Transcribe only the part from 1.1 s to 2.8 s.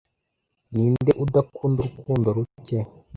udakunda urukundo ruke